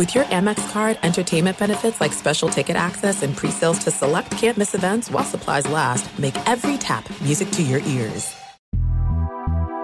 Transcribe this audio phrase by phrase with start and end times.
[0.00, 4.74] With your Amex card, entertainment benefits like special ticket access and pre-sales to select campus
[4.74, 8.34] events while supplies last, make every tap music to your ears.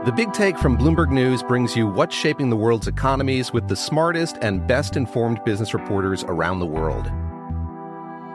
[0.06, 3.76] The Big Take from Bloomberg News brings you what's shaping the world's economies with the
[3.76, 7.10] smartest and best informed business reporters around the world.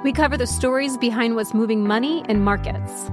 [0.04, 3.10] We cover the stories behind what's moving money and markets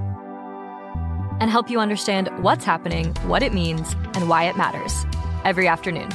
[1.39, 5.07] and help you understand what's happening, what it means, and why it matters
[5.43, 6.09] every afternoon.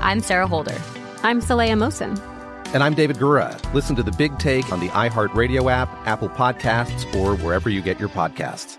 [0.00, 0.74] I'm Sarah Holder.
[1.22, 2.18] I'm Saleha Mohsin.
[2.72, 3.58] And I'm David Gura.
[3.74, 7.98] Listen to the big take on the iHeartRadio app, Apple Podcasts, or wherever you get
[7.98, 8.78] your podcasts.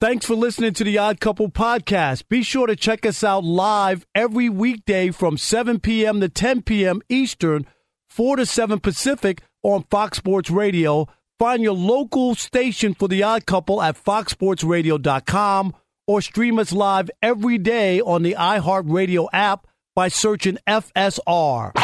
[0.00, 2.28] Thanks for listening to the Odd Couple podcast.
[2.28, 6.20] Be sure to check us out live every weekday from 7 p.m.
[6.20, 7.02] to 10 p.m.
[7.08, 7.66] Eastern,
[8.10, 11.08] 4 to 7 Pacific on Fox Sports Radio.
[11.38, 15.74] Find your local station for the Odd Couple at foxsportsradio.com
[16.06, 21.72] or stream us live every day on the iHeartRadio app by searching FSR.
[21.74, 21.82] Now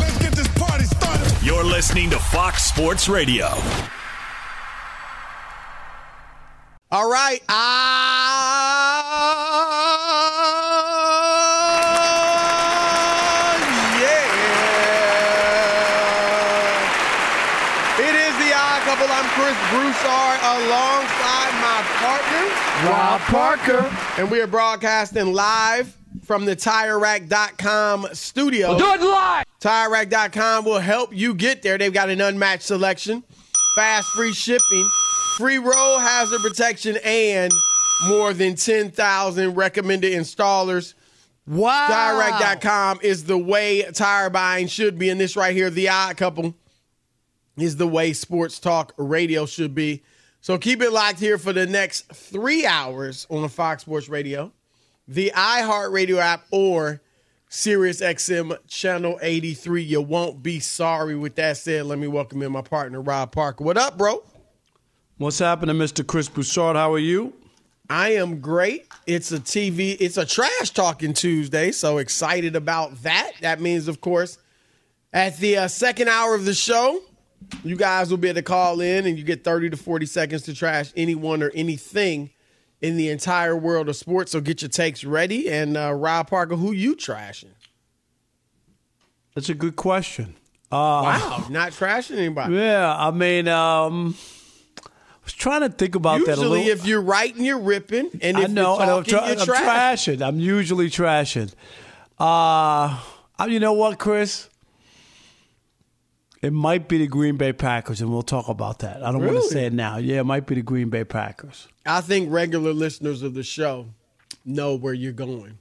[0.00, 1.42] let's get this party started.
[1.42, 3.48] You're listening to Fox Sports Radio.
[6.90, 7.42] All right.
[12.62, 13.58] Ah,
[14.00, 14.26] yeah.
[18.08, 19.08] It is the odd couple.
[19.08, 22.44] I'm Chris Broussard alongside my partner,
[22.90, 23.82] Rob Parker.
[24.20, 25.96] And we are broadcasting live
[26.32, 28.68] from the TireRack.com studio.
[28.70, 29.44] We'll do it live.
[29.60, 31.76] TireRack.com will help you get there.
[31.76, 33.22] They've got an unmatched selection,
[33.76, 34.88] fast, free shipping,
[35.36, 37.52] free road hazard protection, and
[38.08, 40.94] more than 10,000 recommended installers.
[41.46, 41.88] Wow.
[41.90, 45.10] TireRack.com is the way tire buying should be.
[45.10, 46.54] And this right here, The Odd Couple,
[47.58, 50.02] is the way sports talk radio should be.
[50.40, 54.50] So keep it locked here for the next three hours on the Fox Sports Radio,
[55.08, 57.00] the iHeartRadio app, or
[57.50, 59.82] SiriusXM Channel 83.
[59.82, 61.14] You won't be sorry.
[61.14, 63.64] With that said, let me welcome in my partner, Rob Parker.
[63.64, 64.22] What up, bro?
[65.18, 66.06] What's happening, Mr.
[66.06, 66.76] Chris Broussard?
[66.76, 67.34] How are you?
[67.90, 68.86] I am great.
[69.06, 73.32] It's a TV, it's a trash talking Tuesday, so excited about that.
[73.42, 74.38] That means, of course,
[75.12, 77.00] at the uh, second hour of the show,
[77.62, 80.42] you guys will be able to call in and you get 30 to 40 seconds
[80.42, 82.30] to trash anyone or anything
[82.82, 84.32] in the entire world of sports.
[84.32, 85.48] So get your takes ready.
[85.48, 87.54] And uh, Rob Parker, who you trashing?
[89.34, 90.34] That's a good question.
[90.70, 92.54] Uh, wow, not trashing anybody.
[92.54, 94.16] Yeah, I mean, um,
[94.78, 94.88] I
[95.22, 96.56] was trying to think about Usually, that a little.
[96.56, 99.38] Usually if you're writing, you're ripping, and if I know, you're and I'm, tra- you're
[99.40, 100.06] I'm trash.
[100.06, 100.26] trashing.
[100.26, 101.52] I'm usually trashing.
[102.18, 102.98] Uh,
[103.38, 104.48] uh, you know what, Chris?
[106.42, 109.02] It might be the Green Bay Packers, and we'll talk about that.
[109.04, 109.98] I don't want to say it now.
[109.98, 111.68] Yeah, it might be the Green Bay Packers.
[111.86, 113.86] I think regular listeners of the show
[114.44, 115.58] know where you're going.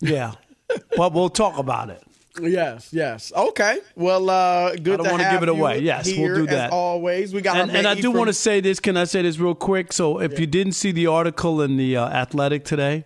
[0.00, 0.32] Yeah,
[0.96, 2.02] but we'll talk about it.
[2.40, 3.32] Yes, yes.
[3.32, 3.78] Okay.
[3.94, 5.78] Well, uh, good I don't wanna give it away.
[5.78, 6.72] Yes, we'll do As that.
[6.72, 8.80] always, we got And, and I do Ephraim- want to say this.
[8.80, 9.92] Can I say this real quick?
[9.92, 13.04] So, if you didn't see the article in the uh, Athletic today,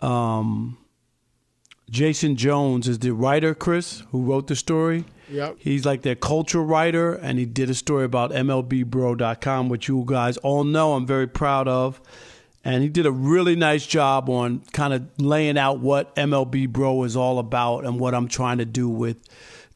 [0.00, 0.76] um,
[1.88, 5.04] Jason Jones is the writer, Chris, who wrote the story.
[5.30, 5.56] Yep.
[5.58, 10.36] He's like their culture writer, and he did a story about MLBBro.com, which you guys
[10.38, 12.00] all know I'm very proud of.
[12.62, 17.04] And he did a really nice job on kind of laying out what MLB Bro
[17.04, 19.16] is all about and what I'm trying to do with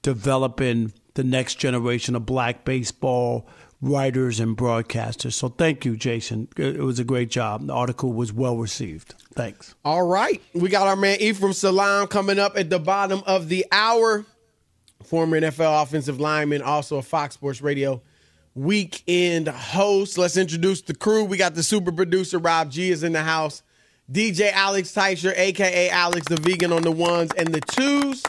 [0.03, 3.49] developing the next generation of black baseball
[3.81, 5.35] writers and broadcasters.
[5.35, 6.49] So thank you, Jason.
[6.57, 7.67] It it was a great job.
[7.67, 9.15] The article was well received.
[9.35, 9.75] Thanks.
[9.85, 10.43] All right.
[10.53, 14.25] We got our man Ephraim Salaam coming up at the bottom of the hour.
[15.05, 18.03] Former NFL offensive lineman, also a Fox Sports Radio
[18.55, 20.17] weekend host.
[20.17, 21.25] Let's introduce the crew.
[21.25, 23.63] We got the super producer, Rob G, is in the house.
[24.11, 28.23] DJ Alex Teicher, aka Alex the Vegan on the ones and the twos.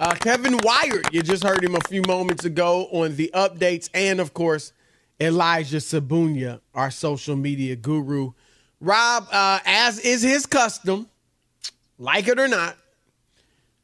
[0.00, 4.20] Uh, Kevin Wired, you just heard him a few moments ago on the updates, and
[4.20, 4.72] of course,
[5.20, 8.32] Elijah Sabunya, our social media guru.
[8.80, 11.08] Rob, uh, as is his custom,
[11.98, 12.76] like it or not,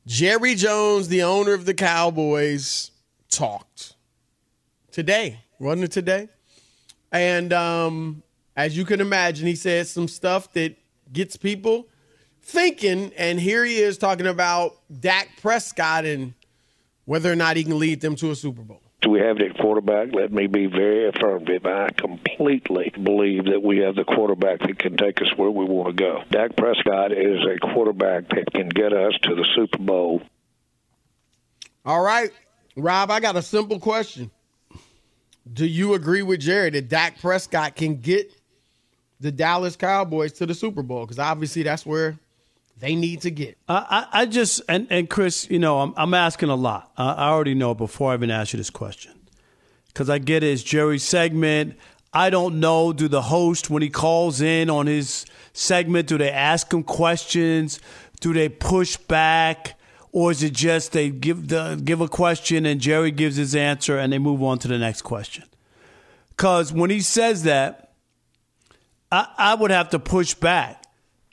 [0.06, 2.90] Jerry Jones, the owner of the Cowboys,
[3.30, 3.94] talked
[4.92, 5.40] today.
[5.58, 6.28] Wasn't it today?
[7.10, 8.22] And um,
[8.54, 10.76] as you can imagine, he says some stuff that
[11.12, 11.88] gets people
[12.42, 13.12] thinking.
[13.16, 16.34] And here he is talking about Dak Prescott and
[17.06, 18.82] whether or not he can lead them to a Super Bowl.
[19.06, 20.14] We have that quarterback?
[20.14, 21.66] Let me be very affirmative.
[21.66, 25.96] I completely believe that we have the quarterback that can take us where we want
[25.96, 26.22] to go.
[26.30, 30.22] Dak Prescott is a quarterback that can get us to the Super Bowl.
[31.84, 32.30] All right,
[32.76, 34.30] Rob, I got a simple question.
[35.52, 38.32] Do you agree with Jerry that Dak Prescott can get
[39.20, 41.04] the Dallas Cowboys to the Super Bowl?
[41.04, 42.18] Because obviously that's where
[42.78, 43.56] they need to get.
[43.68, 46.92] I, I, just and, and Chris, you know, I'm, I'm asking a lot.
[46.96, 49.12] I, I already know before I even ask you this question
[49.88, 50.48] because I get it.
[50.48, 51.76] It's Jerry's segment.
[52.12, 52.92] I don't know.
[52.92, 57.80] Do the host when he calls in on his segment, do they ask him questions?
[58.20, 59.78] Do they push back?
[60.12, 63.98] Or is it just they give the give a question and Jerry gives his answer
[63.98, 65.44] and they move on to the next question?
[66.28, 67.92] Because when he says that,
[69.10, 70.83] I, I would have to push back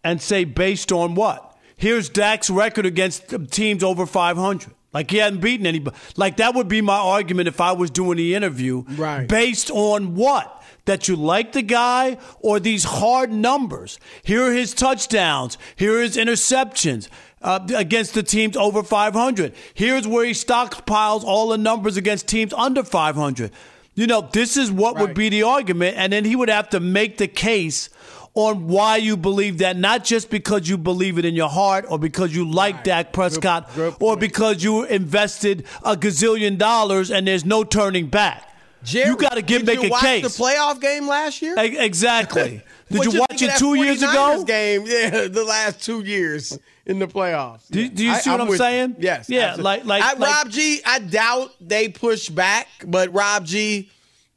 [0.03, 1.57] and say based on what?
[1.77, 4.71] Here's Dak's record against teams over 500.
[4.93, 5.95] Like he hadn't beaten anybody.
[6.15, 8.83] Like that would be my argument if I was doing the interview.
[8.89, 9.27] Right.
[9.27, 10.57] Based on what?
[10.85, 13.99] That you like the guy or these hard numbers?
[14.23, 15.57] Here are his touchdowns.
[15.75, 17.07] Here are his interceptions.
[17.43, 19.55] Uh, against the teams over 500.
[19.73, 23.51] Here's where he stockpiles all the numbers against teams under 500.
[23.95, 25.01] You know, this is what right.
[25.01, 27.89] would be the argument, and then he would have to make the case
[28.33, 31.99] on why you believe that, not just because you believe it in your heart or
[31.99, 32.83] because you like right.
[32.83, 38.07] Dak Prescott good, good or because you invested a gazillion dollars and there's no turning
[38.07, 38.47] back.
[38.83, 40.37] Jerry, you got to give make a case.
[40.37, 42.61] The playoff game last year, exactly.
[42.89, 44.43] Did you, you watch it two years ago?
[44.43, 47.67] Game, yeah, the last two years in the playoffs.
[47.69, 48.95] Do, do you see I, what I'm, I'm saying?
[48.99, 49.29] Yes.
[49.29, 49.63] Yeah, absolutely.
[49.63, 50.81] like like, I, like Rob G.
[50.85, 53.89] I doubt they push back, but Rob G.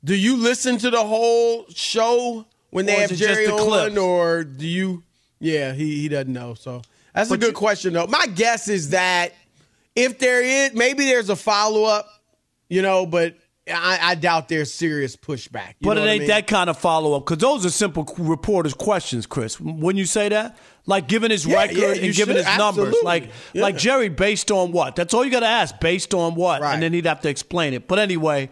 [0.05, 2.45] Do you listen to the whole show
[2.75, 5.05] when they have Jerry the on, or do you?
[5.39, 6.55] Yeah, he he doesn't know.
[6.55, 6.83] So
[7.15, 8.09] that's but a good you, question though.
[8.09, 9.33] My guess is that
[9.95, 12.09] if there is, maybe there's a follow up,
[12.69, 13.37] you know, but
[13.73, 15.75] I, I, doubt there's serious pushback.
[15.81, 16.29] but it ain't I mean?
[16.29, 19.61] that kind of follow up because those are simple reporters' questions, Chris.
[19.61, 20.59] Wouldn't you say that?
[20.85, 22.85] Like giving his yeah, record yeah, and giving his Absolutely.
[22.85, 23.63] numbers, like yeah.
[23.63, 24.97] like Jerry, based on what?
[24.97, 25.79] That's all you got to ask.
[25.79, 26.61] Based on what?
[26.61, 26.75] Right.
[26.75, 27.87] And then he'd have to explain it.
[27.87, 28.51] But anyway,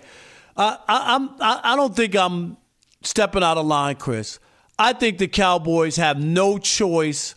[0.56, 2.56] uh, I, I'm I, I don't think I'm
[3.04, 4.38] stepping out of line, Chris.
[4.78, 7.34] I think the Cowboys have no choice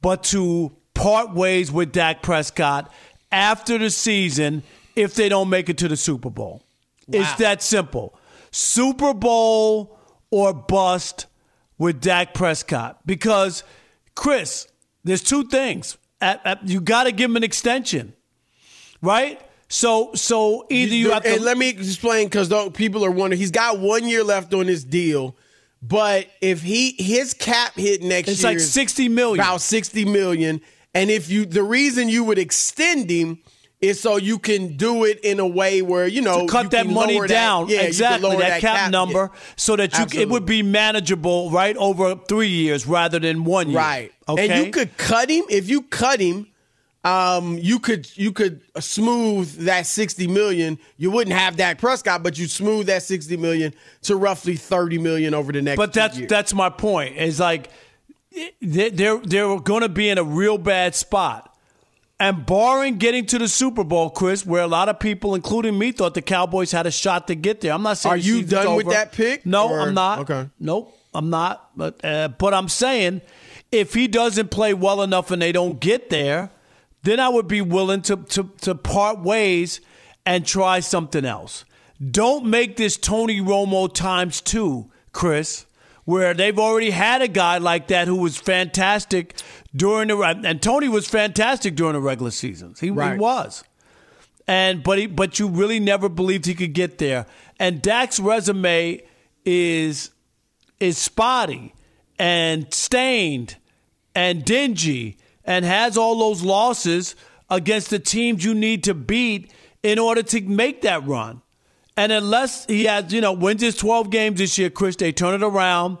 [0.00, 2.92] but to part ways with Dak Prescott
[3.32, 4.62] after the season
[4.94, 6.62] if they don't make it to the Super Bowl.
[7.08, 7.20] Wow.
[7.20, 8.18] It's that simple.
[8.50, 9.98] Super Bowl
[10.30, 11.26] or bust
[11.78, 13.00] with Dak Prescott.
[13.06, 13.64] Because,
[14.14, 14.68] Chris,
[15.02, 15.98] there's two things.
[16.20, 18.14] At, at, you got to give him an extension,
[19.02, 19.40] right?
[19.68, 21.34] So, so either you have to.
[21.34, 23.40] And let me explain because people are wondering.
[23.40, 25.36] He's got one year left on his deal,
[25.82, 30.04] but if he his cap hit next it's year, it's like sixty million, about sixty
[30.04, 30.60] million.
[30.94, 33.40] And if you, the reason you would extend him
[33.80, 36.86] is so you can do it in a way where you know to cut that
[36.86, 39.40] money down, that, yeah, exactly that, that, cap, cap number, yeah.
[39.56, 43.78] so that you it would be manageable, right, over three years rather than one year,
[43.78, 44.12] right?
[44.28, 46.46] Okay, and you could cut him if you cut him
[47.04, 50.78] um, you could you could smooth that 60 million.
[50.96, 55.34] You wouldn't have Dak Prescott, but you smooth that 60 million to roughly 30 million
[55.34, 55.76] over the next.
[55.76, 56.30] But that's years.
[56.30, 57.18] that's my point.
[57.18, 57.68] Is like
[58.60, 61.50] they're they're going to be in a real bad spot.
[62.20, 65.90] And barring getting to the Super Bowl, Chris, where a lot of people, including me,
[65.90, 67.72] thought the Cowboys had a shot to get there.
[67.72, 68.14] I'm not saying.
[68.14, 69.44] Are you done with that pick?
[69.44, 69.80] No, or?
[69.80, 70.20] I'm not.
[70.20, 70.48] Okay.
[70.58, 71.76] Nope, I'm not.
[71.76, 73.20] But uh, but I'm saying,
[73.72, 76.50] if he doesn't play well enough and they don't get there,
[77.04, 79.80] then I would be willing to, to, to part ways
[80.26, 81.64] and try something else.
[82.10, 85.66] Don't make this Tony Romo times two, Chris,
[86.04, 89.36] where they've already had a guy like that who was fantastic
[89.74, 92.80] during the and Tony was fantastic during the regular seasons.
[92.80, 93.12] He, right.
[93.12, 93.64] he was.
[94.46, 97.26] And but he but you really never believed he could get there.
[97.58, 99.00] And Dak's resume
[99.44, 100.10] is
[100.80, 101.74] is spotty
[102.18, 103.56] and stained
[104.14, 107.16] and dingy and has all those losses
[107.50, 111.42] against the teams you need to beat in order to make that run.
[111.96, 115.34] And unless he has, you know, wins his 12 games this year, Chris, they turn
[115.34, 115.98] it around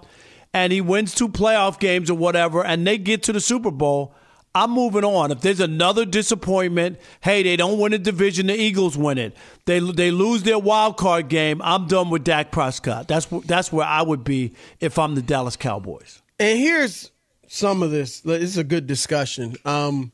[0.52, 4.14] and he wins two playoff games or whatever, and they get to the Super Bowl,
[4.54, 5.32] I'm moving on.
[5.32, 9.36] If there's another disappointment, hey, they don't win a division, the Eagles win it.
[9.64, 11.60] They they lose their wild card game.
[11.60, 13.08] I'm done with Dak Prescott.
[13.08, 16.22] That's that's where I would be if I'm the Dallas Cowboys.
[16.38, 17.10] And here's
[17.54, 18.24] some of this.
[18.24, 19.56] Is a good discussion.
[19.64, 20.12] Um,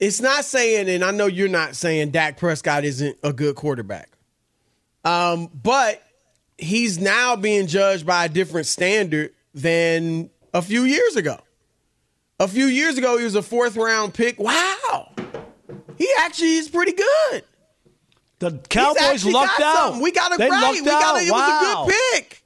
[0.00, 4.10] it's not saying, and I know you're not saying Dak Prescott isn't a good quarterback.
[5.04, 6.02] Um, but
[6.56, 11.38] he's now being judged by a different standard than a few years ago.
[12.40, 14.38] A few years ago, he was a fourth round pick.
[14.38, 15.12] Wow.
[15.96, 17.42] He actually is pretty good.
[18.38, 19.74] The Cowboys lucked out.
[19.74, 20.02] Something.
[20.02, 20.72] We got a they right.
[20.72, 21.84] We got a, it wow.
[21.84, 22.42] was a good pick.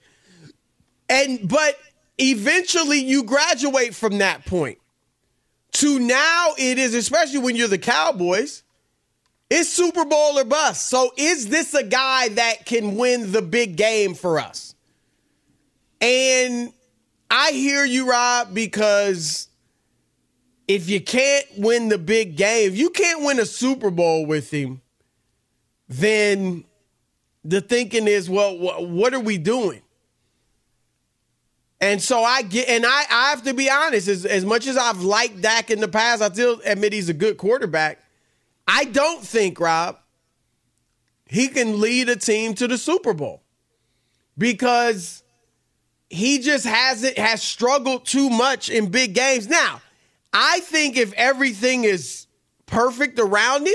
[1.10, 1.78] And but
[2.22, 4.78] eventually you graduate from that point
[5.72, 8.62] to now it is especially when you're the Cowboys.
[9.50, 10.88] It's Super Bowl or bust.
[10.88, 14.74] So is this a guy that can win the big game for us?
[16.00, 16.72] And
[17.30, 19.48] I hear you, Rob, because
[20.66, 24.50] if you can't win the big game, if you can't win a Super Bowl with
[24.50, 24.80] him,
[25.88, 26.64] then
[27.44, 29.82] the thinking is, well, what are we doing?
[31.82, 34.76] And so I get, and I, I have to be honest, as, as much as
[34.76, 37.98] I've liked Dak in the past, I still admit he's a good quarterback.
[38.68, 39.98] I don't think, Rob,
[41.26, 43.42] he can lead a team to the Super Bowl
[44.38, 45.24] because
[46.08, 49.48] he just hasn't has struggled too much in big games.
[49.48, 49.82] Now,
[50.32, 52.28] I think if everything is
[52.66, 53.74] perfect around him,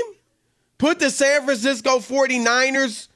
[0.78, 3.08] put the San Francisco 49ers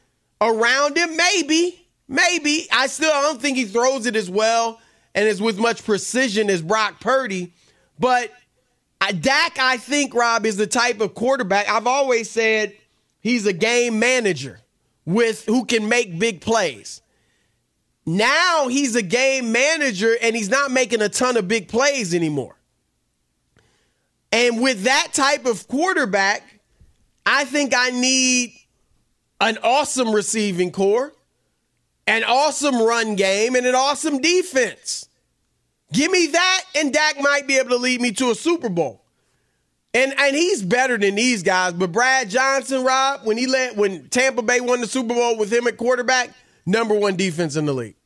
[0.43, 2.69] around him, maybe, maybe.
[2.71, 4.81] I still I don't think he throws it as well
[5.15, 7.53] and as with much precision as Brock Purdy,
[7.99, 8.31] but
[9.21, 11.69] Dak, I think, Rob, is the type of quarterback.
[11.69, 12.75] I've always said
[13.21, 14.61] he's a game manager
[15.05, 17.03] with who can make big plays.
[18.07, 22.57] Now he's a game manager and he's not making a ton of big plays anymore.
[24.31, 26.61] And with that type of quarterback,
[27.27, 28.55] I think I need
[29.41, 31.13] an awesome receiving corps,
[32.07, 35.09] an awesome run game, and an awesome defense.
[35.93, 39.05] Give me that, and Dak might be able to lead me to a Super Bowl.
[39.95, 41.75] And and he's better than these guys.
[41.75, 45.53] But Brad Johnson, Rob, when he led when Tampa Bay won the Super Bowl with
[45.53, 46.31] him at quarterback,
[46.65, 47.97] number one defense in the league.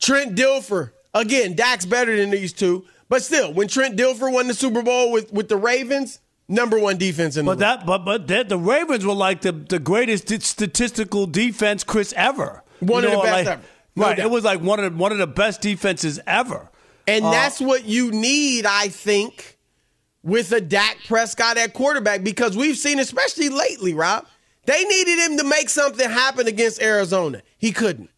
[0.00, 2.86] Trent Dilfer, again, Dak's better than these two.
[3.10, 6.96] But still, when Trent Dilfer won the Super Bowl with, with the Ravens, number one
[6.96, 7.60] defense in the but league.
[7.60, 12.62] that but but that, the Ravens were like the, the greatest statistical defense, Chris, ever.
[12.80, 13.62] One you of the best like, ever.
[13.96, 14.16] No right.
[14.16, 14.26] doubt.
[14.26, 16.68] It was like one of the, one of the best defenses ever.
[17.06, 19.58] And Uh, that's what you need, I think,
[20.22, 24.26] with a Dak Prescott at quarterback because we've seen, especially lately, Rob,
[24.66, 27.42] they needed him to make something happen against Arizona.
[27.56, 28.10] He couldn't.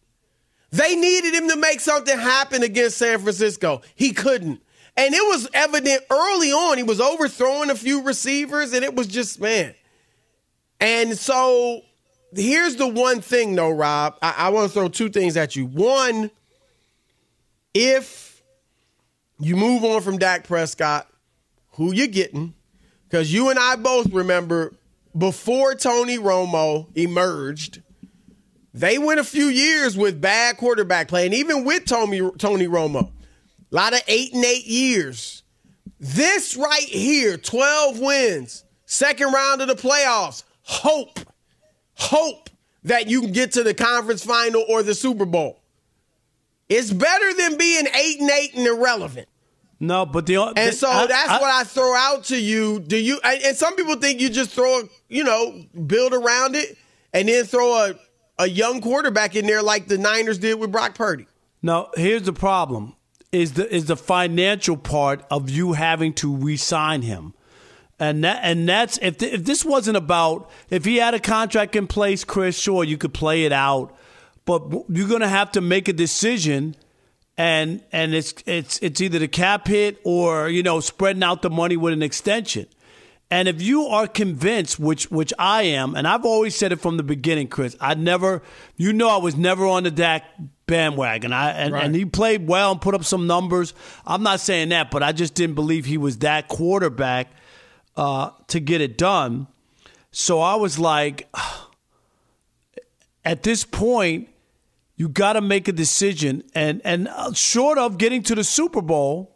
[0.71, 3.81] They needed him to make something happen against San Francisco.
[3.95, 4.61] He couldn't.
[4.97, 6.77] And it was evident early on.
[6.77, 9.73] He was overthrowing a few receivers, and it was just, man.
[10.81, 11.81] And so
[12.35, 14.17] here's the one thing, though, Rob.
[14.21, 15.65] I, I want to throw two things at you.
[15.65, 16.31] One,
[17.73, 18.41] if
[19.39, 21.07] you move on from Dak Prescott,
[21.73, 22.53] who you getting?
[23.09, 24.73] Because you and I both remember
[25.17, 27.81] before Tony Romo emerged,
[28.73, 33.09] they went a few years with bad quarterback play, and even with Tony Tony Romo,
[33.71, 35.43] a lot of eight and eight years.
[35.99, 40.43] This right here, 12 wins, second round of the playoffs.
[40.63, 41.19] Hope,
[41.95, 42.49] hope
[42.83, 45.59] that you can get to the conference final or the Super Bowl.
[46.69, 49.27] It's better than being eight and eight and irrelevant.
[49.79, 52.79] No, but the And so I- that's I- what I throw out to you.
[52.79, 53.19] Do you?
[53.23, 56.77] And some people think you just throw, you know, build around it,
[57.13, 57.95] and then throw a
[58.39, 61.27] a young quarterback in there like the Niners did with Brock Purdy.
[61.61, 62.95] No, here's the problem:
[63.31, 67.33] is the is the financial part of you having to re-sign him,
[68.01, 71.75] and that and that's if th- if this wasn't about if he had a contract
[71.75, 73.95] in place, Chris, sure you could play it out,
[74.43, 76.75] but you're gonna have to make a decision,
[77.37, 81.51] and and it's it's it's either the cap hit or you know spreading out the
[81.51, 82.65] money with an extension.
[83.29, 86.97] And if you are convinced, which which I am, and I've always said it from
[86.97, 88.41] the beginning, Chris, I never,
[88.77, 90.23] you know, I was never on the Dak
[90.65, 91.33] bandwagon.
[91.33, 93.75] I and, and he played well and put up some numbers.
[94.07, 97.29] I'm not saying that, but I just didn't believe he was that quarterback
[97.95, 99.47] uh, to get it done.
[100.11, 101.29] So I was like,
[103.25, 104.29] at this point,
[104.95, 108.81] you got to make a decision, and and uh, short of getting to the Super
[108.81, 109.35] Bowl.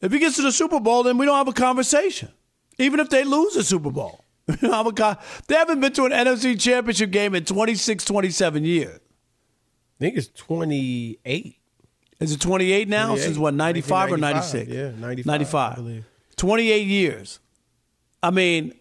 [0.00, 2.30] If he gets to the Super Bowl, then we don't have a conversation.
[2.78, 4.20] Even if they lose the Super Bowl.
[4.46, 5.16] We don't have a con-
[5.48, 8.96] they haven't been to an NFC championship game in 26, 27 years.
[8.96, 11.56] I think it's twenty eight.
[12.20, 13.06] Is it 28 now?
[13.06, 13.24] 28.
[13.24, 14.70] Since what, 95 or 96?
[14.70, 16.04] Yeah, 95, 95.
[16.44, 16.66] I believe.
[16.66, 17.40] 28 years.
[18.22, 18.74] I mean,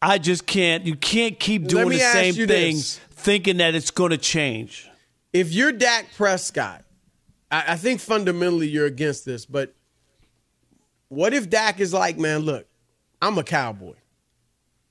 [0.00, 2.98] I just can't, you can't keep doing the same thing this.
[3.10, 4.88] thinking that it's going to change.
[5.32, 6.84] If you're Dak Prescott,
[7.50, 9.74] I, I think fundamentally you're against this, but
[11.08, 12.66] what if Dak is like, man, look,
[13.22, 13.94] I'm a cowboy.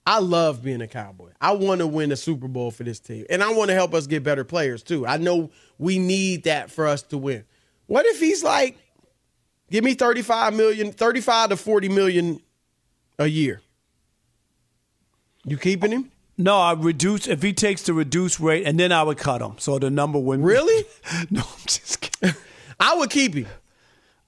[0.07, 1.31] I love being a Cowboy.
[1.41, 3.25] I want to win a Super Bowl for this team.
[3.29, 5.05] And I want to help us get better players too.
[5.07, 7.43] I know we need that for us to win.
[7.87, 8.77] What if he's like,
[9.71, 12.39] give me 35 million, 35 to 40 million
[13.19, 13.61] a year?
[15.45, 16.11] You keeping him?
[16.37, 19.53] No, I reduce if he takes the reduced rate, and then I would cut him.
[19.57, 20.85] So the number would Really?
[21.29, 22.35] no, I'm just kidding.
[22.79, 23.47] I would keep him.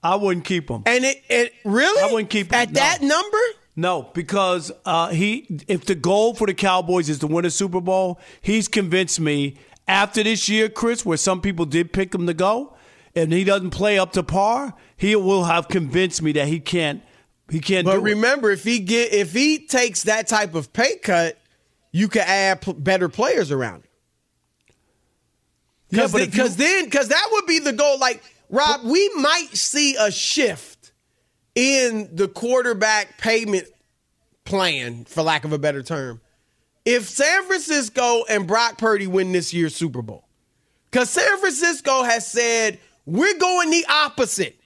[0.02, 0.84] I wouldn't keep him.
[0.86, 2.02] And it, it really?
[2.02, 2.80] I wouldn't keep him, At no.
[2.80, 3.38] that number?
[3.76, 7.80] No, because uh, he if the goal for the Cowboys is to win a Super
[7.80, 12.34] Bowl, he's convinced me after this year, Chris, where some people did pick him to
[12.34, 12.76] go,
[13.18, 17.02] and he doesn't play up to par, he will have convinced me that he can't
[17.50, 18.02] he can't But do it.
[18.14, 21.38] remember, if he get if he takes that type of pay cut,
[21.92, 23.82] you can add p- better players around him.
[25.90, 27.98] Yeah, Because but if then because that would be the goal.
[27.98, 30.92] Like Rob, we might see a shift
[31.54, 33.66] in the quarterback payment
[34.44, 36.20] plan, for lack of a better term,
[36.84, 40.24] if San Francisco and Brock Purdy win this year's Super Bowl.
[40.90, 44.60] Because San Francisco has said we're going the opposite.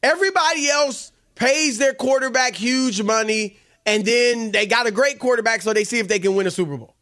[0.00, 5.72] Everybody else pays their quarterback huge money, and then they got a great quarterback, so
[5.72, 6.94] they see if they can win a Super Bowl.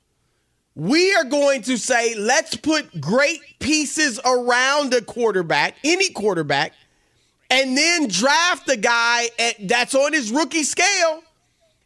[0.75, 6.73] We are going to say, let's put great pieces around a quarterback, any quarterback,
[7.51, 11.23] and then draft a guy at, that's on his rookie scale.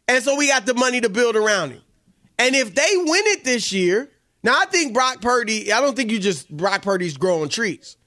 [0.07, 1.81] And so we got the money to build around him.
[2.39, 4.09] And if they win it this year,
[4.43, 7.97] now I think Brock Purdy, I don't think you just Brock Purdy's growing trees.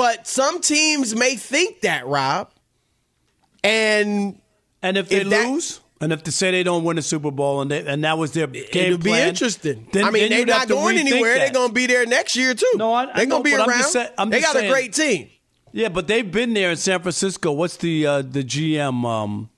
[0.00, 2.48] But some teams may think that, Rob.
[3.62, 4.40] And
[4.82, 7.30] and if they if that- lose, and if they say they don't win a Super
[7.30, 9.86] Bowl, and they, and that was their game it'll be interesting.
[9.92, 11.34] then- I mean, they're not going anywhere.
[11.34, 11.52] They're that.
[11.54, 12.72] going to be there next year, too.
[12.76, 13.68] No, I- I they're going to be around.
[13.68, 15.28] just say- I'm they got saying- a great team.
[15.72, 17.52] Yeah, but they've been there in San Francisco.
[17.52, 19.50] What's the uh, the GM um,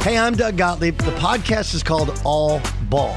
[0.02, 0.98] Hey, I'm Doug Gottlieb.
[0.98, 3.16] The podcast is called All Ball.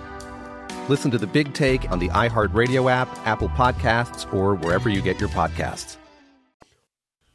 [0.91, 5.21] Listen to the big take on the iHeartRadio app, Apple Podcasts, or wherever you get
[5.21, 5.95] your podcasts.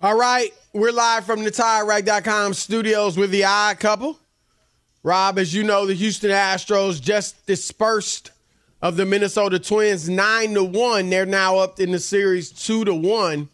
[0.03, 4.19] All right, we're live from the TireRack.com studios with the odd couple.
[5.03, 8.31] Rob, as you know, the Houston Astros just dispersed
[8.83, 11.09] of the Minnesota Twins nine to one.
[11.09, 13.49] They're now up in the series two to one.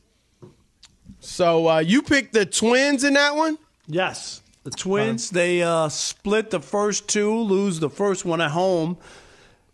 [1.20, 3.56] So uh, you picked the Twins in that one?
[3.86, 5.30] Yes, the Twins.
[5.30, 8.98] They uh, split the first two, lose the first one at home,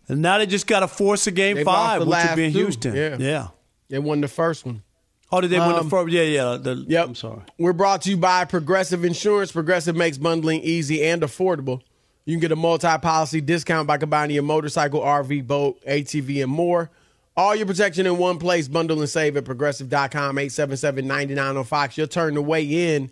[0.09, 2.53] and now they just got to force a game They've five, which would be in
[2.53, 2.59] two.
[2.59, 2.95] Houston.
[2.95, 3.17] Yeah.
[3.19, 3.49] yeah.
[3.89, 4.83] They won the first one.
[5.31, 6.11] Oh, did they win the Um, first?
[6.13, 6.57] Yeah, yeah.
[6.57, 7.07] The, Yep.
[7.09, 7.43] I'm sorry.
[7.59, 9.53] We're brought to you by Progressive Insurance.
[9.53, 11.83] Progressive makes bundling easy and affordable.
[12.25, 16.91] You can get a multi-policy discount by combining your motorcycle, RV, boat, ATV, and more.
[17.37, 18.69] All your protection in one place.
[18.69, 21.97] Bundle and save at progressive.com, 877-99 on Fox.
[21.97, 23.11] Your turn to weigh in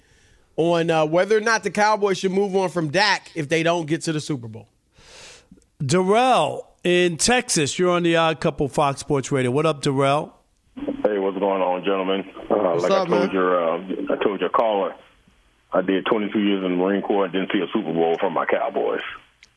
[0.56, 3.86] on uh, whether or not the Cowboys should move on from Dak if they don't
[3.86, 4.68] get to the Super Bowl.
[5.84, 7.80] Darrell in Texas.
[7.80, 9.50] You're on the Odd Couple Fox Sports Radio.
[9.50, 10.32] What up, Darrell?
[10.76, 12.20] Hey, what's going on, gentlemen?
[12.48, 13.30] Uh, What's like up, I told man?
[13.32, 14.94] your, uh, I told your caller,
[15.72, 18.34] I did 22 years in the Marine Corps and didn't see a Super Bowl from
[18.34, 19.00] my Cowboys.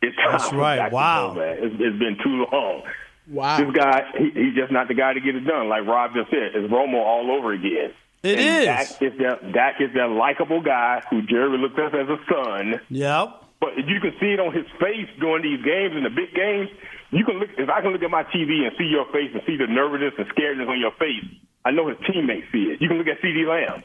[0.02, 0.92] It's time That's right.
[0.92, 1.34] Wow.
[1.36, 1.58] go, man.
[1.60, 2.82] It's, it's been too long.
[3.30, 3.58] Wow.
[3.60, 5.70] This guy, he, he's just not the guy to get it done.
[5.70, 7.94] Like Rob just said, it's Romo all over again.
[8.24, 8.66] It and is.
[8.66, 12.82] Dak is that Dak is that likable guy who Jerry looked at as a son.
[12.90, 13.46] Yep.
[13.62, 16.70] But you can see it on his face during these games and the big games.
[17.12, 19.42] You can look if I can look at my TV and see your face and
[19.46, 21.26] see the nervousness and scaredness on your face.
[21.66, 22.82] I know his teammates see it.
[22.82, 23.84] You can look at CeeDee Lamb.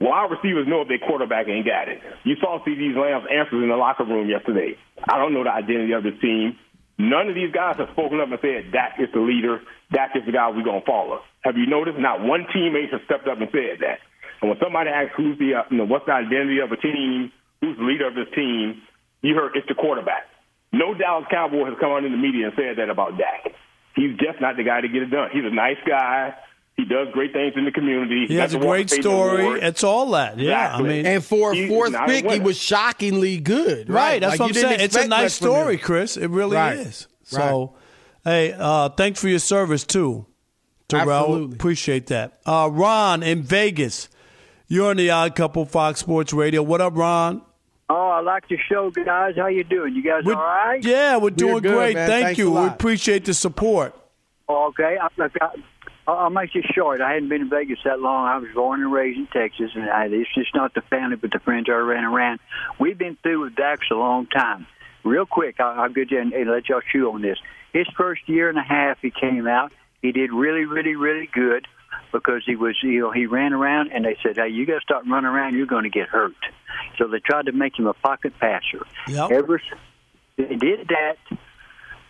[0.00, 2.02] Wide receivers know if their quarterback ain't got it.
[2.24, 4.78] You saw CeeDee Lamb's answers in the locker room yesterday.
[5.06, 6.58] I don't know the identity of the team.
[6.98, 9.60] None of these guys have spoken up and said Dak is the leader.
[9.90, 11.20] Dak is the guy we're gonna follow.
[11.42, 11.98] Have you noticed?
[11.98, 13.98] Not one teammate has stepped up and said that.
[14.40, 17.30] And when somebody asks who's the, uh, you know, what's the identity of a team,
[17.60, 18.82] who's the leader of this team,
[19.22, 20.26] you heard it's the quarterback.
[20.72, 23.52] No Dallas Cowboy has come out in the media and said that about Dak.
[23.94, 25.28] He's just not the guy to get it done.
[25.32, 26.34] He's a nice guy.
[26.78, 28.24] He does great things in the community.
[28.26, 29.42] He has a got the Walker great story.
[29.42, 29.62] Award.
[29.62, 30.38] It's all that.
[30.38, 30.64] Yeah.
[30.76, 30.84] Exactly.
[30.84, 33.90] I mean, And for a He's fourth not a pick, he was shockingly good.
[33.90, 34.80] Right, that's Like, what I'm saying.
[34.80, 35.76] It's a nice story.
[35.76, 36.16] Chris.
[36.16, 36.78] It really Right.
[36.78, 37.06] is.
[37.24, 37.74] So,
[38.24, 40.24] hey, uh, thanks for your service too,
[40.88, 41.10] Terrell.
[41.24, 41.56] Absolutely.
[41.56, 42.40] Appreciate that.
[42.46, 44.08] Uh, Ron in Vegas,
[44.68, 46.62] you're on the Odd Couple Fox Sports Radio.
[46.62, 47.42] What up, Ron?
[48.12, 49.34] I like your show, guys.
[49.36, 49.94] How you doing?
[49.94, 50.82] You guys all right?
[50.84, 51.94] Yeah, we're doing good, great.
[51.94, 52.08] man.
[52.08, 52.50] Thank Thanks you.
[52.50, 53.94] We appreciate the support.
[54.48, 55.54] Okay, I, I, I,
[56.06, 57.00] I'll make this short.
[57.00, 58.26] I hadn't been in Vegas that long.
[58.26, 61.30] I was born and raised in Texas, and I, it's just not the family, but
[61.30, 62.40] the friends I ran around.
[62.78, 64.66] We've been through with Dax a long time.
[65.04, 67.38] Real quick, I'll, I'll get you and, and let y'all chew on this.
[67.72, 69.72] His first year and a half, he came out.
[70.02, 71.66] He did really, really, really good
[72.12, 74.80] because he was, you know, he ran around, and they said, "Hey, you got to
[74.80, 75.54] start running around.
[75.56, 76.34] You're going to get hurt."
[76.98, 78.86] So they tried to make him a pocket passer.
[79.08, 79.30] Yep.
[79.30, 79.78] Ever s-
[80.36, 81.16] they did that,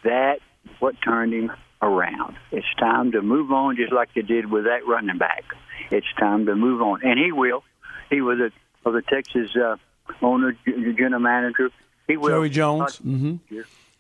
[0.05, 0.39] that
[0.79, 2.37] what turned him around.
[2.51, 5.45] It's time to move on, just like they did with that running back.
[5.91, 7.65] It's time to move on, and he will.
[8.11, 8.51] He was a
[8.89, 9.77] of the Texas uh,
[10.21, 11.71] owner, general manager.
[12.09, 12.31] He will.
[12.31, 12.97] Jerry Jones.
[12.99, 13.37] hmm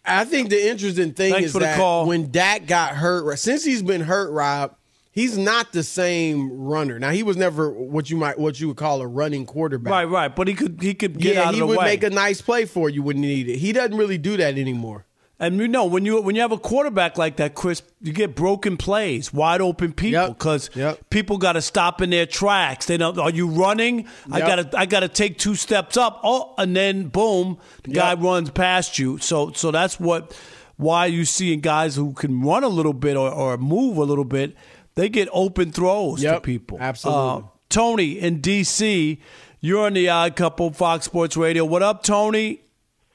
[0.04, 2.06] I think the interesting thing Thanks is that call.
[2.06, 4.74] when Dak got hurt, since he's been hurt, Rob,
[5.12, 6.98] he's not the same runner.
[6.98, 9.92] Now he was never what you might what you would call a running quarterback.
[9.92, 10.34] Right, right.
[10.34, 11.72] But he could he could get yeah, out of the way.
[11.74, 13.58] he would make a nice play for you when you need it.
[13.58, 15.06] He doesn't really do that anymore.
[15.38, 18.36] And you know when you when you have a quarterback like that, Chris, you get
[18.36, 20.70] broken plays, wide open people because
[21.10, 22.86] people got to stop in their tracks.
[22.86, 24.06] They know, are you running?
[24.30, 26.20] I got to I got to take two steps up.
[26.22, 29.18] Oh, and then boom, the guy runs past you.
[29.18, 30.32] So so that's what
[30.76, 34.24] why you seeing guys who can run a little bit or, or move a little
[34.24, 34.56] bit,
[34.94, 36.78] they get open throws to people.
[36.80, 37.44] absolutely.
[37.44, 39.18] Uh, Tony in DC,
[39.60, 41.64] you're on the Odd Couple Fox Sports Radio.
[41.64, 42.60] What up, Tony?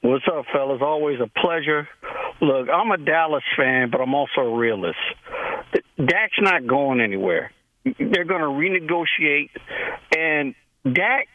[0.00, 0.80] What's up, fellas?
[0.82, 1.88] Always a pleasure.
[2.40, 4.98] Look, I'm a Dallas fan, but I'm also a realist.
[5.96, 7.52] Dak's not going anywhere.
[7.84, 9.50] They're going to renegotiate,
[10.16, 11.28] and Dak,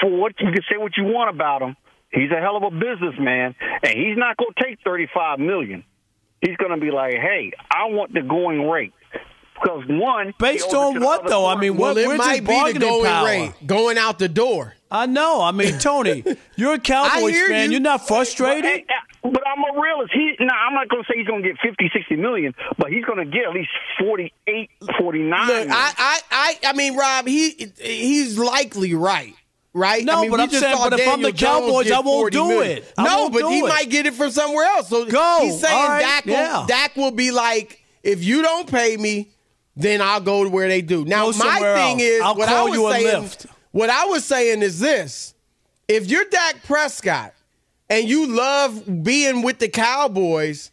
[0.00, 1.76] for what you can say what you want about him,
[2.12, 5.84] he's a hell of a businessman, and he's not going to take 35 million.
[6.40, 8.92] He's going to be like, "Hey, I want the going rate."
[9.62, 11.46] Because one, Based he owes it on what other though?
[11.46, 12.06] I mean, quarterback.
[12.06, 12.18] what?
[12.18, 13.54] where's his bargaining power?
[13.66, 14.74] going out the door.
[14.90, 15.42] I know.
[15.42, 16.24] I mean, Tony,
[16.56, 17.66] you're a Cowboys hear fan.
[17.70, 17.72] you.
[17.72, 17.76] You.
[17.78, 18.84] are not frustrated?
[19.22, 20.12] But, but I'm a realist.
[20.14, 22.90] He, now, I'm not going to say he's going to get 50, 60 million, but
[22.90, 25.46] he's going to get at least 48, 49.
[25.48, 29.34] Look, I, I, I, I mean, Rob, he he's likely right.
[29.74, 30.02] Right?
[30.04, 32.48] No, I mean, but I'm just saying, but if I'm the Cowboys, I won't do
[32.48, 32.78] million.
[32.78, 32.94] it.
[32.96, 33.68] I no, but he it.
[33.68, 34.88] might get it from somewhere else.
[34.88, 35.38] So Go.
[35.42, 36.00] he's saying All right.
[36.00, 36.64] Dak, will, Yeah.
[36.66, 39.28] Dak will be like, if you don't pay me,
[39.78, 41.04] then I'll go to where they do.
[41.04, 42.02] Now, my thing else.
[42.02, 43.46] is, I'll what call I was you a saying, lift.
[43.70, 45.34] what I was saying is this:
[45.86, 47.32] if you're Dak Prescott
[47.88, 50.72] and you love being with the Cowboys,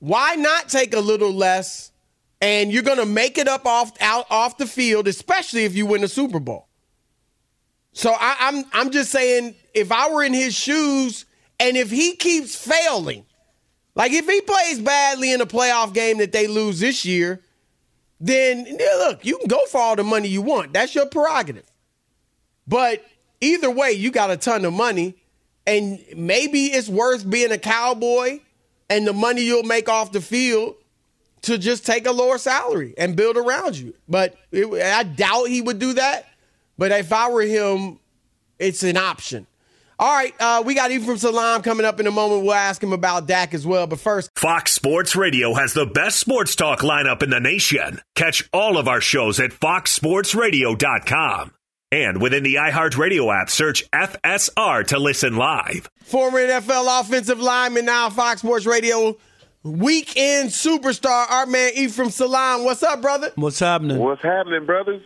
[0.00, 1.92] why not take a little less?
[2.40, 5.86] And you're going to make it up off out off the field, especially if you
[5.86, 6.66] win the Super Bowl.
[7.92, 11.24] So I, I'm I'm just saying, if I were in his shoes,
[11.60, 13.24] and if he keeps failing,
[13.94, 17.40] like if he plays badly in a playoff game that they lose this year,
[18.20, 20.72] then yeah, look, you can go for all the money you want.
[20.72, 21.70] That's your prerogative.
[22.66, 23.04] But
[23.40, 25.16] either way, you got a ton of money,
[25.66, 28.40] and maybe it's worth being a cowboy
[28.88, 30.76] and the money you'll make off the field
[31.42, 33.94] to just take a lower salary and build around you.
[34.08, 36.26] But it, I doubt he would do that.
[36.78, 37.98] But if I were him,
[38.58, 39.46] it's an option.
[39.98, 42.42] All right, uh, we got Ephraim Salaam coming up in a moment.
[42.42, 43.86] We'll ask him about Dak as well.
[43.86, 48.00] But first, Fox Sports Radio has the best sports talk lineup in the nation.
[48.14, 51.52] Catch all of our shows at foxsportsradio.com.
[51.92, 55.88] And within the iHeartRadio app, search FSR to listen live.
[56.02, 59.16] former NFL offensive lineman, now Fox Sports Radio
[59.62, 62.64] weekend superstar, our man Ephraim Salaam.
[62.64, 63.30] What's up, brother?
[63.36, 63.98] What's happening?
[63.98, 65.00] What's happening, brothers?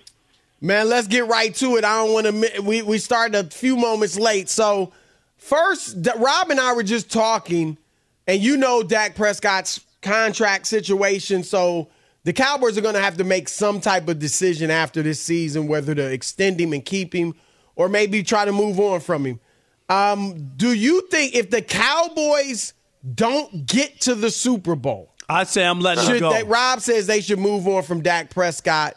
[0.60, 1.84] Man, let's get right to it.
[1.84, 2.62] I don't want to.
[2.62, 4.48] We we started a few moments late.
[4.48, 4.92] So
[5.38, 7.78] first, Rob and I were just talking,
[8.26, 11.42] and you know Dak Prescott's contract situation.
[11.42, 11.88] So
[12.24, 15.66] the Cowboys are going to have to make some type of decision after this season,
[15.66, 17.34] whether to extend him and keep him,
[17.76, 19.40] or maybe try to move on from him.
[19.88, 22.74] Um, do you think if the Cowboys
[23.14, 26.32] don't get to the Super Bowl, I say I'm letting should go.
[26.32, 28.96] they, Rob says they should move on from Dak Prescott,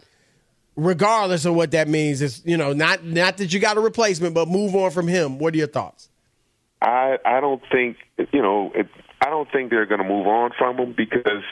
[0.75, 2.21] regardless of what that means.
[2.21, 5.39] It's you know not not that you got a replacement, but move on from him.
[5.39, 6.09] What are your thoughts?
[6.81, 7.97] I I don't think
[8.31, 8.71] you know.
[8.75, 8.87] It,
[9.21, 11.43] I don't think they're going to move on from him because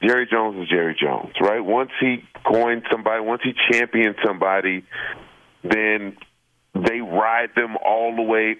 [0.00, 1.58] Jerry Jones is Jerry Jones, right?
[1.58, 4.84] Once he coined somebody, once he championed somebody,
[5.64, 6.16] then
[6.74, 8.56] they ride them all the way,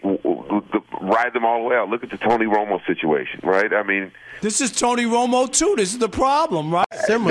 [1.01, 1.89] ride them all the way out.
[1.89, 3.73] Look at the Tony Romo situation, right?
[3.73, 5.75] I mean, This is Tony Romo too.
[5.77, 6.87] This is the problem, right?
[7.07, 7.31] Similar.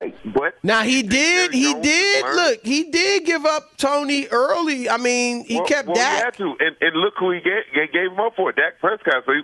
[0.00, 2.24] But now he did, he did.
[2.24, 4.88] Look, he did give up Tony early.
[4.88, 6.16] I mean, he well, kept well, Dak.
[6.16, 9.24] He had to, and, and look who he gave, gave him up for, Dak Prescott.
[9.26, 9.42] So, he,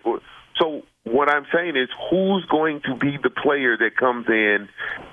[0.59, 4.69] so what I'm saying is, who's going to be the player that comes in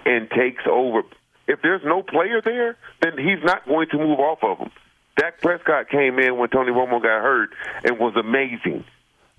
[0.05, 1.03] and takes over?
[1.47, 4.71] If there's no player there, then he's not going to move off of him.
[5.17, 7.49] Dak Prescott came in when Tony Romo got hurt
[7.83, 8.85] and was amazing.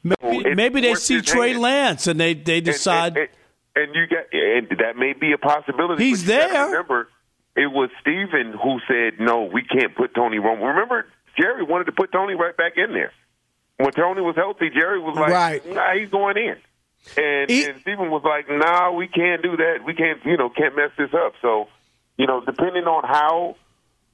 [0.03, 3.17] Maybe, maybe they see Trey Lance and they they decide.
[3.17, 3.29] And,
[3.77, 6.05] and, and you got, and that may be a possibility.
[6.05, 6.67] He's but you gotta there.
[6.67, 7.09] Remember,
[7.57, 11.07] it was Stephen who said, "No, we can't put Tony Romo." Remember,
[11.41, 13.13] Jerry wanted to put Tony right back in there.
[13.77, 15.67] When Tony was healthy, Jerry was like, Right.
[15.73, 16.57] "Nah, he's going in."
[17.17, 19.79] And, and Stephen was like, "Nah, we can't do that.
[19.85, 21.69] We can't, you know, can't mess this up." So,
[22.17, 23.57] you know, depending on how,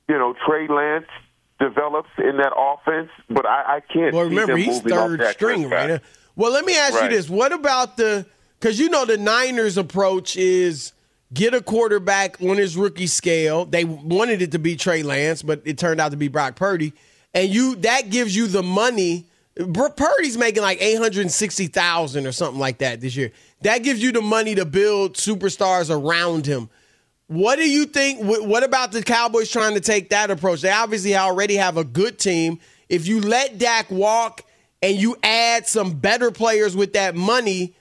[0.09, 1.09] you know, Trey Lance
[1.61, 4.15] develops in that offense, but I, I can't.
[4.15, 5.99] Well, see remember he's third string right now.
[6.37, 7.11] Well, let me ask Right.
[7.11, 8.27] you this: What about the?
[8.59, 10.93] Because you know the Niners' approach is
[11.33, 13.65] get a quarterback on his rookie scale.
[13.67, 16.93] They wanted it to be Trey Lance, but it turned out to be Brock Purdy,
[17.35, 19.27] and you that gives you the money.
[19.57, 23.31] Purdy's making like eight hundred sixty thousand or something like that this year.
[23.63, 26.69] That gives you the money to build superstars around him.
[27.27, 28.21] What do you think?
[28.23, 30.61] What about the Cowboys trying to take that approach?
[30.61, 32.61] They obviously already have a good team.
[32.89, 34.43] If you let Dak walk
[34.83, 37.75] and you add some better players with that money,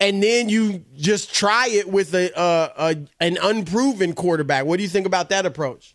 [0.00, 4.82] and then you just try it with a, a, a an unproven quarterback, what do
[4.82, 5.94] you think about that approach?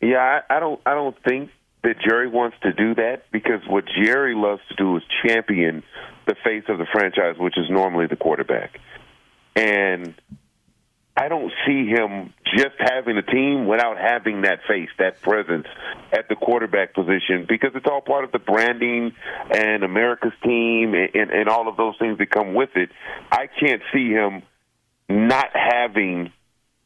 [0.00, 0.80] Yeah, I, I don't.
[0.86, 1.50] I don't think
[1.82, 5.82] that Jerry wants to do that because what Jerry loves to do is champion
[6.26, 8.80] the face of the franchise, which is normally the quarterback.
[9.54, 10.14] And
[11.18, 15.66] I don't see him just having a team without having that face, that presence
[16.12, 19.12] at the quarterback position because it's all part of the branding
[19.50, 22.90] and America's team and, and, and all of those things that come with it.
[23.32, 24.42] I can't see him
[25.08, 26.32] not having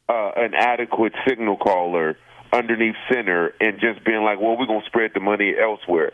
[0.09, 2.16] uh, an adequate signal caller
[2.55, 6.12] underneath center and just being like, well, we're going to spread the money elsewhere.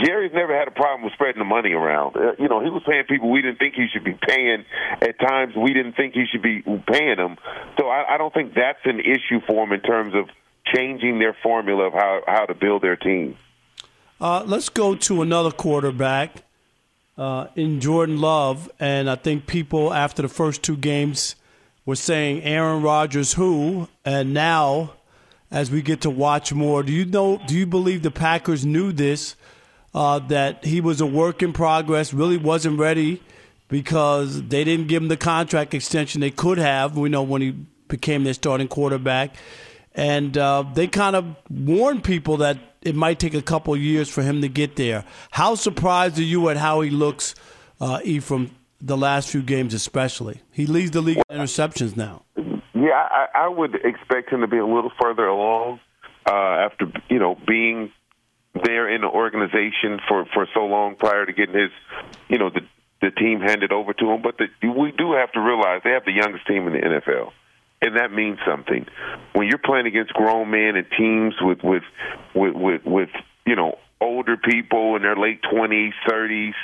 [0.00, 2.16] Jerry's never had a problem with spreading the money around.
[2.16, 4.64] Uh, you know, he was paying people we didn't think he should be paying.
[5.00, 7.36] At times, we didn't think he should be paying them.
[7.78, 10.28] So I, I don't think that's an issue for him in terms of
[10.74, 13.36] changing their formula of how how to build their team.
[14.20, 16.44] Uh, let's go to another quarterback
[17.18, 21.36] uh, in Jordan Love, and I think people after the first two games
[21.84, 24.94] were saying Aaron Rodgers who, and now
[25.50, 27.40] as we get to watch more, do you know?
[27.46, 29.36] Do you believe the Packers knew this?
[29.94, 33.22] Uh, that he was a work in progress, really wasn't ready
[33.68, 36.96] because they didn't give him the contract extension they could have.
[36.96, 37.52] We know when he
[37.88, 39.34] became their starting quarterback.
[39.94, 44.22] And uh, they kind of warned people that it might take a couple years for
[44.22, 45.04] him to get there.
[45.30, 47.34] How surprised are you at how he looks,
[47.80, 48.50] uh, Ephraim,
[48.80, 50.40] the last few games especially?
[50.50, 52.22] He leads the league in interceptions now.
[52.74, 55.80] Yeah, I, I would expect him to be a little further along
[56.26, 57.92] uh, after, you know, being
[58.54, 61.70] there in the organization for for so long prior to getting his,
[62.28, 62.60] you know, the
[63.00, 64.22] the team handed over to him.
[64.22, 67.32] But the, we do have to realize they have the youngest team in the NFL,
[67.80, 68.86] and that means something.
[69.32, 71.84] When you're playing against grown men and teams with with
[72.34, 73.10] with with, with
[73.46, 76.54] you know older people in their late 20s, 30s,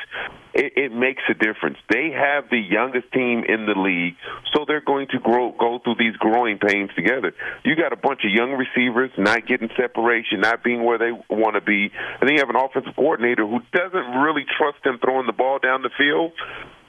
[0.54, 1.78] it, it makes a difference.
[1.88, 4.16] They have the youngest team in the league,
[4.52, 7.32] so they're going to grow, go through these growing pains together.
[7.64, 11.54] You got a bunch of young receivers not getting separation, not being where they want
[11.54, 15.26] to be, and then you have an offensive coordinator who doesn't really trust them throwing
[15.26, 16.32] the ball down the field.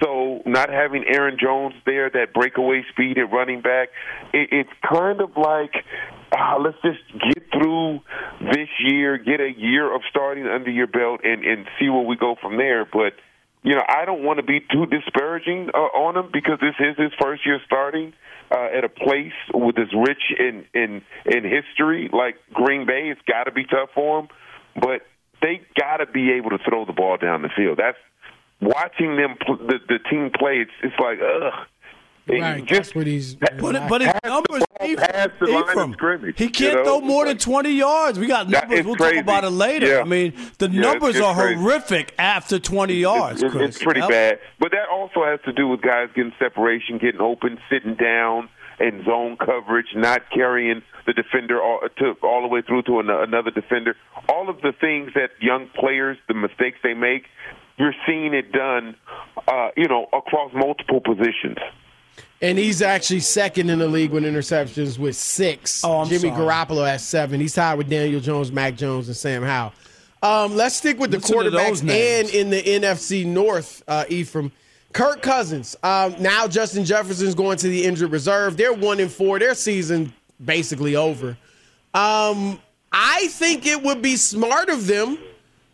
[0.01, 3.89] So not having Aaron Jones there, that breakaway speed at running back,
[4.33, 5.73] it, it's kind of like
[6.31, 7.99] uh, let's just get through
[8.39, 12.15] this year, get a year of starting under your belt, and and see where we
[12.15, 12.85] go from there.
[12.85, 13.13] But
[13.63, 16.95] you know, I don't want to be too disparaging uh, on him because this is
[16.97, 18.13] his first year starting
[18.51, 23.09] uh, at a place with as rich in in in history like Green Bay.
[23.11, 24.27] It's got to be tough for him,
[24.75, 25.01] but
[25.41, 27.79] they got to be able to throw the ball down the field.
[27.79, 27.97] That's
[28.61, 30.59] watching them pl- the the team play.
[30.59, 31.67] It's it's like ugh
[32.27, 33.33] Right, just what he's.
[33.33, 36.83] But, but his numbers, Ephraim, he can't you know?
[36.83, 38.19] throw more than 20 yards.
[38.19, 38.85] We got numbers.
[38.85, 39.15] We'll crazy.
[39.15, 39.87] talk about it later.
[39.95, 40.01] Yeah.
[40.01, 41.55] I mean, the Yeah, numbers it's are crazy.
[41.59, 43.69] horrific after 20 yards, It's, Chris.
[43.75, 44.09] it's pretty Yep.
[44.09, 44.39] bad.
[44.59, 48.47] But that also has to do with guys getting separation, getting open, sitting down,
[48.79, 53.09] and zone coverage, not carrying the defender all, to, all the way through to an,
[53.09, 53.95] another defender.
[54.27, 57.23] All of the things that young players, the mistakes they make,
[57.79, 58.95] you're seeing it done,
[59.47, 61.57] uh, you know, across multiple positions.
[62.41, 65.83] And he's actually second in the league with interceptions with six.
[65.83, 66.41] Oh, I'm Jimmy sorry.
[66.41, 67.39] Garoppolo has seven.
[67.39, 69.73] He's tied with Daniel Jones, Mac Jones, and Sam Howell.
[70.21, 74.51] Um, let's stick with the Listen quarterbacks and in the NFC North, uh, Ephraim.
[74.91, 75.75] Kirk Cousins.
[75.83, 78.57] Um, now Justin Jefferson's going to the injured reserve.
[78.57, 79.37] They're one and four.
[79.39, 80.13] Their season
[80.43, 81.37] basically over.
[81.93, 82.59] Um,
[82.91, 85.17] I think it would be smart of them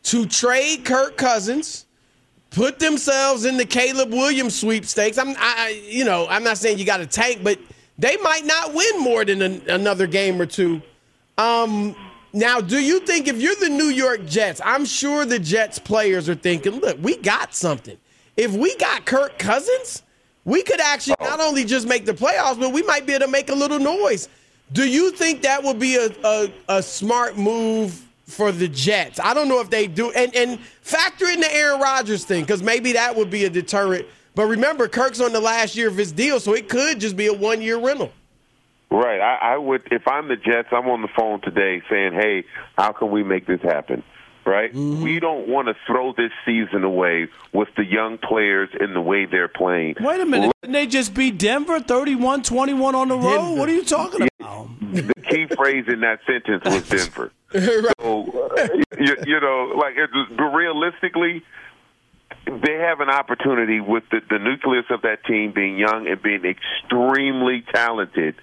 [0.03, 1.85] to trade Kirk Cousins,
[2.55, 5.17] put themselves in the Caleb Williams sweepstakes.
[5.17, 7.59] I'm, I, you know, I'm not saying you got to tank, but
[7.99, 10.81] they might not win more than an, another game or two.
[11.37, 11.93] Um,
[12.31, 16.29] now, do you think if you're the New York Jets, I'm sure the Jets players
[16.29, 17.97] are thinking, look, we got something.
[18.37, 20.01] If we got Kirk Cousins,
[20.45, 23.31] we could actually not only just make the playoffs, but we might be able to
[23.31, 24.29] make a little noise.
[24.71, 29.19] Do you think that would be a, a, a smart move for the Jets?
[29.19, 30.11] I don't know if they do.
[30.11, 34.07] And, and factor in the Aaron Rodgers thing, because maybe that would be a deterrent.
[34.35, 37.27] But remember, Kirk's on the last year of his deal, so it could just be
[37.27, 38.11] a one year rental.
[38.91, 39.19] Right.
[39.19, 42.43] I, I would if I'm the Jets, I'm on the phone today saying, "Hey,
[42.77, 44.03] how can we make this happen?"
[44.45, 44.71] Right?
[44.73, 49.25] We don't want to throw this season away with the young players and the way
[49.25, 49.95] they're playing.
[49.99, 50.51] Wait a minute.
[50.61, 53.57] Didn't they just beat Denver 31 21 on the road?
[53.57, 54.69] What are you talking about?
[54.79, 57.31] The key phrase in that sentence was Denver.
[58.01, 58.67] So, uh,
[58.99, 59.95] you, you know, like
[60.37, 61.41] realistically,
[62.45, 66.43] they have an opportunity with the, the nucleus of that team being young and being
[66.43, 68.35] extremely talented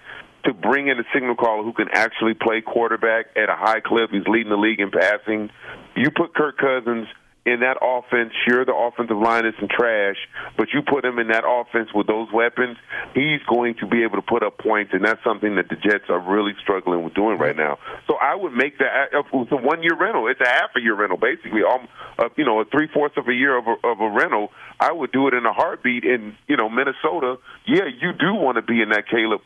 [0.45, 4.11] to bring in a signal caller who can actually play quarterback at a high clip.
[4.11, 5.51] He's leading the league in passing.
[5.97, 7.07] You put Kirk Cousins
[7.45, 10.17] in that offense, sure, the offensive line is some trash,
[10.57, 12.77] but you put him in that offense with those weapons,
[13.15, 16.07] he's going to be able to put up points, and that's something that the Jets
[16.09, 17.79] are really struggling with doing right now.
[18.07, 20.29] So I would make that it's a one year rental.
[20.29, 23.27] It's a half a year rental, basically, um, uh, you know, a three fourths of
[23.27, 24.51] a year of a, of a rental.
[24.79, 26.05] I would do it in a heartbeat.
[26.05, 29.41] In you know Minnesota, yeah, you do want to be in that Caleb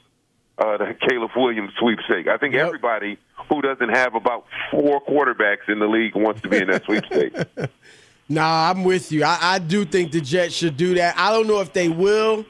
[0.59, 2.29] uh, the Caleb Williams sweepstake.
[2.29, 2.67] I think yep.
[2.67, 6.85] everybody who doesn't have about four quarterbacks in the league wants to be in that
[6.85, 7.35] sweepstake.
[8.29, 9.25] nah, I'm with you.
[9.25, 11.17] I, I, do think the Jets should do that.
[11.19, 12.45] I don't know if they will,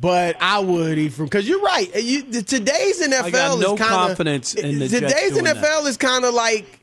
[0.00, 1.90] but I would, Ephraim, because you're right.
[2.02, 5.86] You, today's NFL I got no is kind of confidence in the today's NFL that.
[5.86, 6.80] is kind of like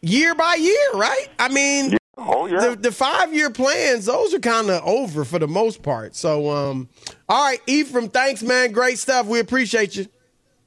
[0.00, 1.28] year by year, right?
[1.38, 1.92] I mean.
[1.92, 1.96] Yeah.
[2.22, 2.68] Oh yeah.
[2.68, 6.14] The, the five year plans, those are kind of over for the most part.
[6.14, 6.88] So, um,
[7.28, 8.72] all right, Ephraim, thanks, man.
[8.72, 9.26] Great stuff.
[9.26, 10.06] We appreciate you.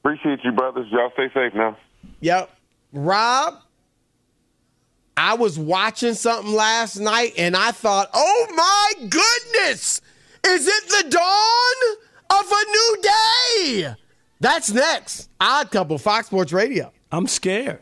[0.02, 0.88] Appreciate you, brothers.
[0.90, 1.76] Y'all stay safe now.
[2.20, 2.50] Yep.
[2.92, 3.60] Rob,
[5.16, 10.00] I was watching something last night and I thought, oh my goodness,
[10.44, 11.96] is it the dawn
[12.40, 13.94] of a new day?
[14.40, 15.30] That's next.
[15.40, 16.92] Odd Couple, Fox Sports Radio.
[17.12, 17.80] I'm scared.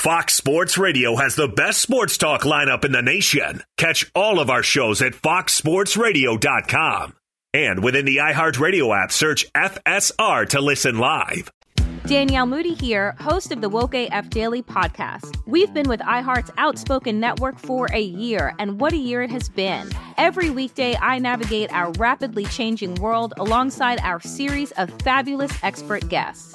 [0.00, 3.62] Fox Sports Radio has the best sports talk lineup in the nation.
[3.76, 7.12] Catch all of our shows at foxsportsradio.com.
[7.52, 11.52] And within the iHeartRadio app, search FSR to listen live.
[12.06, 15.36] Danielle Moody here, host of the Woke AF Daily podcast.
[15.46, 19.50] We've been with iHeart's Outspoken Network for a year, and what a year it has
[19.50, 19.90] been.
[20.16, 26.54] Every weekday, I navigate our rapidly changing world alongside our series of fabulous expert guests.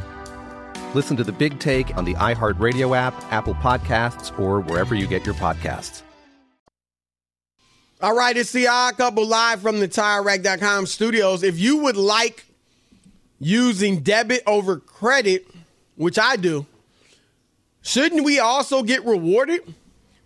[0.93, 5.25] Listen to the big take on the iHeartRadio app, Apple Podcasts, or wherever you get
[5.25, 6.01] your podcasts.
[8.01, 11.43] All right, it's the odd couple live from the TireRack.com studios.
[11.43, 12.45] If you would like
[13.39, 15.47] using debit over credit,
[15.95, 16.65] which I do,
[17.83, 19.75] shouldn't we also get rewarded?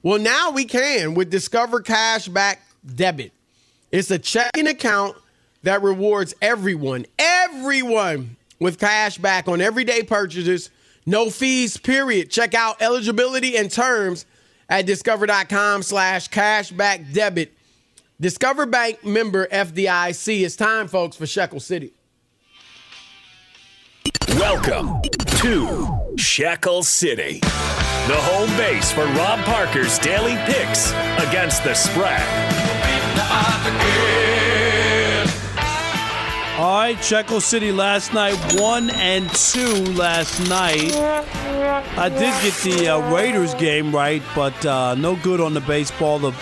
[0.02, 2.58] Well, now we can with Discover Cashback
[2.96, 3.34] Debit.
[3.92, 5.18] It's a checking account
[5.64, 10.70] that rewards everyone, everyone with cash back on everyday purchases,
[11.06, 12.30] no fees, period.
[12.32, 14.26] Check out eligibility and terms
[14.70, 17.54] at discover.com slash cashback debit.
[18.20, 20.42] Discover Bank member FDIC.
[20.44, 21.94] It's time, folks, for Shekel City.
[24.30, 25.02] Welcome
[25.40, 32.22] to Shekel City, the home base for Rob Parker's daily picks against the spread.
[36.76, 40.94] All right, Shekel City last night, one and two last night.
[40.94, 46.20] I did get the uh, Raiders game right, but uh, no good on the baseball.
[46.20, 46.34] The,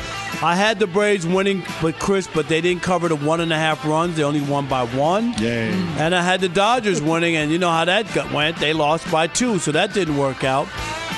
[0.42, 3.56] I had the Braves winning, but Chris, but they didn't cover the one and a
[3.56, 4.16] half runs.
[4.16, 5.34] They only won by one.
[5.34, 5.70] Yay.
[6.00, 8.58] And I had the Dodgers winning, and you know how that got, went.
[8.58, 10.68] They lost by two, so that didn't work out.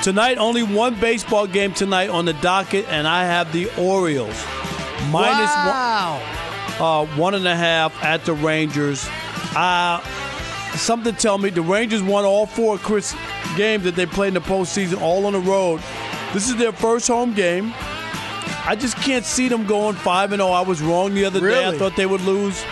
[0.03, 4.43] Tonight, only one baseball game tonight on the docket, and I have the Orioles
[5.09, 6.19] minus wow.
[6.21, 6.44] one
[6.79, 9.07] uh, one and a half at the Rangers.
[9.55, 10.01] Uh,
[10.75, 13.15] something tell me the Rangers won all four Chris
[13.55, 15.81] games that they played in the postseason, all on the road.
[16.33, 17.73] This is their first home game.
[18.67, 20.51] I just can't see them going five and zero.
[20.51, 21.67] I was wrong the other day.
[21.67, 22.63] I thought they would lose.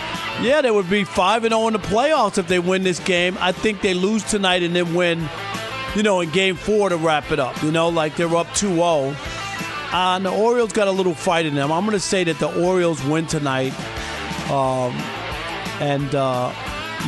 [0.41, 3.38] Yeah, they would be five and zero in the playoffs if they win this game.
[3.39, 5.30] I think they lose tonight and then win.
[5.95, 7.62] You know, in game four to wrap it up.
[7.62, 8.82] You know, like they're up 2 0.
[8.82, 9.16] Uh,
[10.16, 11.72] and the Orioles got a little fight in them.
[11.72, 13.74] I'm going to say that the Orioles win tonight
[14.54, 14.93] um,
[15.82, 16.54] and uh,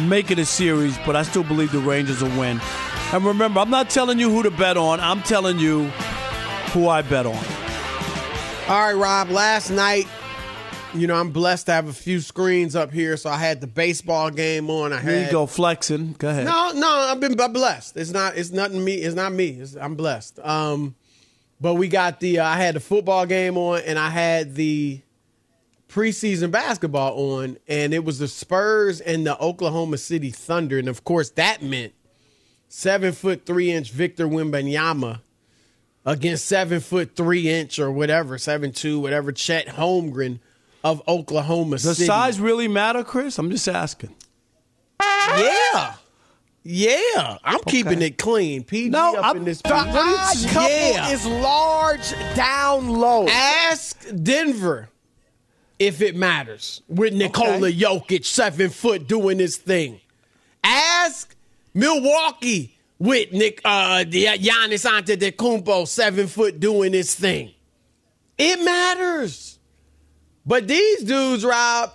[0.07, 2.59] make it a series, but I still believe the Rangers will win.
[3.13, 4.99] And remember, I'm not telling you who to bet on.
[4.99, 5.85] I'm telling you
[6.73, 7.45] who I bet on.
[8.67, 9.29] All right, Rob.
[9.29, 10.07] Last night,
[10.95, 13.67] you know, I'm blessed to have a few screens up here, so I had the
[13.67, 14.91] baseball game on.
[14.91, 16.15] I Here had you go, flexing.
[16.17, 16.45] Go ahead.
[16.45, 17.95] No, no, I've been blessed.
[17.95, 18.35] It's not.
[18.37, 18.83] It's nothing.
[18.83, 18.95] Me.
[18.95, 19.49] It's not me.
[19.49, 20.39] It's, I'm blessed.
[20.39, 20.95] Um,
[21.61, 22.39] but we got the.
[22.39, 24.99] Uh, I had the football game on, and I had the
[25.95, 31.05] preseason basketball on, and it was the Spurs and the Oklahoma City Thunder, and of
[31.05, 31.93] course that meant
[32.67, 35.21] seven foot three inch Victor Wembanyama
[36.05, 40.39] against seven foot three inch or whatever seven two whatever Chet Holmgren
[40.83, 41.89] of Oklahoma City.
[41.89, 42.07] Does City.
[42.07, 43.39] size really matter, Chris?
[43.39, 44.13] I'm just asking.
[45.01, 45.93] Yeah.
[46.67, 48.63] Yeah, I'm keeping it clean.
[48.63, 51.09] PG No, up I'm- in this the odd couple yeah.
[51.09, 53.27] is large down low.
[53.29, 54.89] Ask Denver
[55.79, 59.99] if it matters with Nikola Jokic, seven foot, doing his thing.
[60.63, 61.35] Ask
[61.73, 67.51] Milwaukee with Nick uh the Giannis Antetokounmpo, seven foot, doing his thing.
[68.37, 69.59] It matters.
[70.45, 71.91] But these dudes, Rob,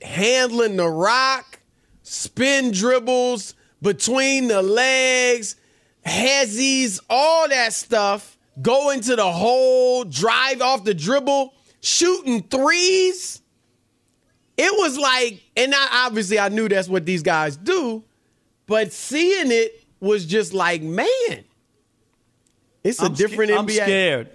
[0.00, 1.60] handling the rock,
[2.02, 5.56] spin dribbles between the legs,
[6.04, 11.52] hezzies, all that stuff, go into the hole, drive off the dribble,
[11.86, 13.40] shooting threes.
[14.56, 18.02] It was like, and I, obviously I knew that's what these guys do,
[18.66, 21.44] but seeing it was just like, man,
[22.82, 23.82] it's a I'm sca- different I'm NBA.
[23.82, 24.30] scared.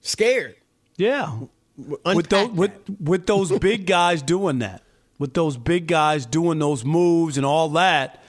[0.00, 0.56] Scared.
[0.96, 1.40] Yeah.
[1.76, 4.82] With those with with those big guys doing that,
[5.18, 8.22] with those big guys doing those moves and all that,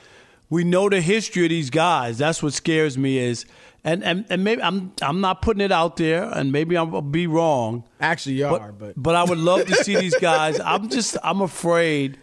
[0.49, 2.17] we know the history of these guys.
[2.17, 3.45] That's what scares me is,
[3.83, 7.27] and and, and maybe I'm I'm not putting it out there, and maybe I'll be
[7.27, 7.83] wrong.
[7.99, 10.59] Actually, you but, are, but but I would love to see these guys.
[10.65, 12.17] I'm just I'm afraid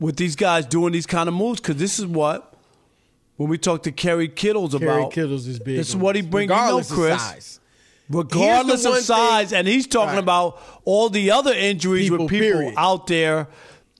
[0.00, 2.54] with these guys doing these kind of moves because this is what
[3.36, 4.86] when we talk to Kerry Kittles about.
[4.86, 5.12] Kerry about.
[5.12, 6.50] Kittles is big This is what he brings.
[6.50, 7.22] You know, regardless of Chris.
[7.22, 7.60] size.
[8.08, 10.18] Regardless of size, thing- and he's talking Right.
[10.22, 12.74] about all the other injuries People, with people period.
[12.76, 13.48] out there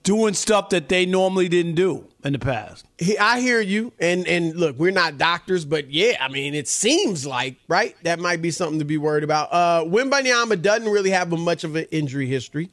[0.04, 2.86] doing stuff that they normally didn't do in the past.
[2.98, 6.68] He, I hear you, and and look, we're not doctors, but yeah, I mean, it
[6.68, 9.52] seems like right that might be something to be worried about.
[9.52, 12.70] Uh, Wembanyama doesn't really have much of an injury history,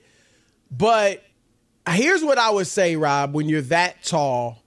[0.72, 1.24] but
[1.88, 4.64] here's what I would say, Rob: when you're that tall,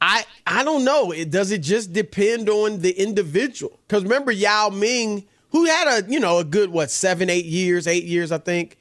[0.00, 1.12] I I don't know.
[1.12, 3.78] It does it just depend on the individual?
[3.86, 7.86] Because remember Yao Ming, who had a you know a good what seven eight years,
[7.86, 8.78] eight years I think,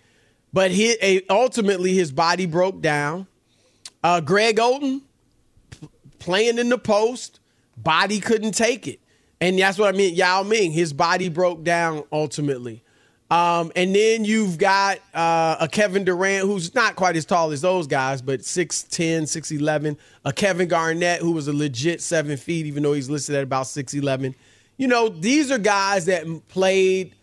[0.52, 3.28] but he ultimately his body broke down.
[4.04, 5.02] Uh, Greg Oden
[5.70, 5.90] p-
[6.20, 7.40] playing in the post,
[7.78, 9.00] body couldn't take it,
[9.40, 10.16] and that's what I mean.
[10.16, 12.84] Yao Ming, his body broke down ultimately.
[13.34, 17.62] Um, and then you've got uh, a Kevin Durant who's not quite as tall as
[17.62, 19.98] those guys, but 6'10, 6'11.
[20.24, 23.66] A Kevin Garnett who was a legit seven feet, even though he's listed at about
[23.66, 24.36] 6'11.
[24.78, 27.16] You know, these are guys that played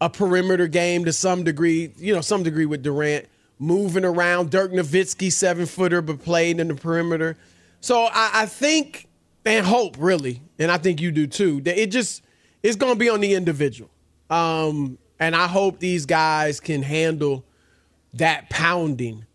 [0.00, 3.26] a perimeter game to some degree, you know, some degree with Durant,
[3.60, 4.50] moving around.
[4.50, 7.36] Dirk Nowitzki, seven footer, but played in the perimeter.
[7.80, 9.06] So I, I think
[9.44, 12.22] and hope really, and I think you do too, that it just
[12.62, 13.90] it's gonna be on the individual.
[14.28, 17.44] Um, and I hope these guys can handle
[18.14, 19.26] that pounding.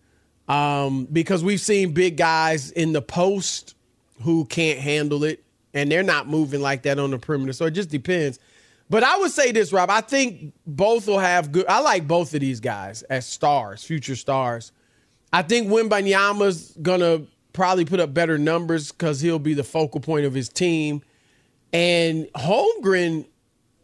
[0.47, 3.75] Um, because we've seen big guys in the post
[4.21, 7.53] who can't handle it, and they're not moving like that on the perimeter.
[7.53, 8.39] So it just depends.
[8.89, 9.89] But I would say this, Rob.
[9.89, 11.65] I think both will have good.
[11.67, 14.71] I like both of these guys as stars, future stars.
[15.33, 20.25] I think Wembanyama's gonna probably put up better numbers because he'll be the focal point
[20.25, 21.01] of his team.
[21.73, 23.25] And Holmgren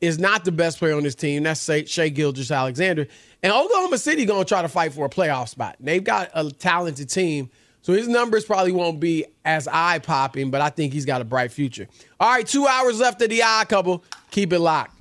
[0.02, 1.44] is not the best player on this team.
[1.44, 3.08] That's Shai Gilgeous-Alexander.
[3.44, 5.76] And Oklahoma City to try to fight for a playoff spot.
[5.80, 7.50] They've got a talented team.
[7.82, 11.26] So his numbers probably won't be as eye popping, but I think he's got a
[11.26, 11.88] bright future.
[12.20, 14.04] All right, two hours left of the odd couple.
[14.30, 14.96] Keep it locked.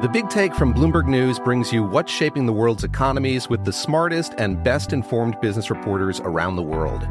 [0.00, 3.72] The Big Take from Bloomberg News brings you what's shaping the world's economies with the
[3.72, 7.06] smartest and best informed business reporters around the world.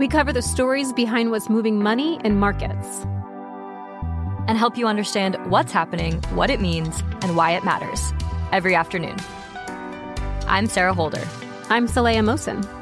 [0.00, 3.06] We cover the stories behind what's moving money and markets
[4.48, 8.12] and help you understand what's happening, what it means, and why it matters
[8.50, 9.16] every afternoon.
[10.48, 11.22] I'm Sarah Holder.
[11.68, 12.81] I'm Saleha Mohsin.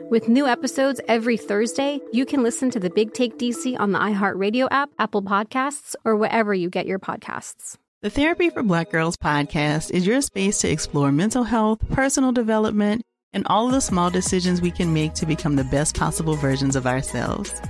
[0.11, 3.99] With new episodes every Thursday, you can listen to the Big Take DC on the
[3.99, 7.77] iHeartRadio app, Apple Podcasts, or wherever you get your podcasts.
[8.01, 13.03] The Therapy for Black Girls podcast is your space to explore mental health, personal development,
[13.31, 16.75] and all of the small decisions we can make to become the best possible versions
[16.75, 17.61] of ourselves.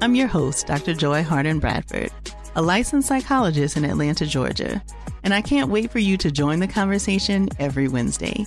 [0.00, 0.94] I'm your host, Dr.
[0.94, 2.10] Joy Harden Bradford,
[2.56, 4.82] a licensed psychologist in Atlanta, Georgia,
[5.24, 8.46] and I can't wait for you to join the conversation every Wednesday.